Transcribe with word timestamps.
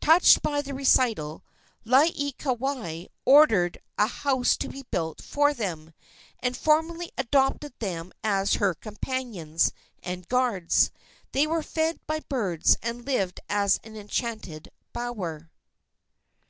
Touched 0.00 0.40
by 0.40 0.62
the 0.62 0.72
recital, 0.72 1.44
Laieikawai 1.84 3.08
ordered 3.26 3.76
a 3.98 4.06
house 4.06 4.56
to 4.56 4.70
be 4.70 4.84
built 4.90 5.20
for 5.20 5.52
them, 5.52 5.92
and 6.42 6.56
formally 6.56 7.12
adopted 7.18 7.74
them 7.78 8.10
as 8.24 8.54
her 8.54 8.72
companions 8.72 9.72
and 10.02 10.28
guards. 10.30 10.90
They 11.32 11.46
were 11.46 11.62
fed 11.62 12.00
by 12.06 12.20
birds 12.20 12.78
and 12.82 13.04
lived 13.04 13.38
as 13.50 13.78
in 13.84 13.96
an 13.96 14.00
enchanted 14.00 14.70
bower. 14.94 15.50